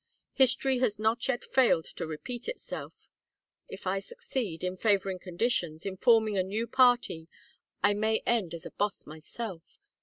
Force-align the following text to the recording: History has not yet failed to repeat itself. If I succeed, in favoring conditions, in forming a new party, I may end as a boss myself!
History 0.33 0.79
has 0.79 0.97
not 0.97 1.27
yet 1.27 1.45
failed 1.45 1.85
to 1.85 2.07
repeat 2.07 2.47
itself. 2.47 3.11
If 3.69 3.85
I 3.85 3.99
succeed, 3.99 4.63
in 4.63 4.75
favoring 4.75 5.19
conditions, 5.19 5.85
in 5.85 5.95
forming 5.95 6.35
a 6.39 6.43
new 6.43 6.65
party, 6.65 7.27
I 7.83 7.93
may 7.93 8.23
end 8.25 8.55
as 8.55 8.65
a 8.65 8.71
boss 8.71 9.05
myself! 9.05 9.61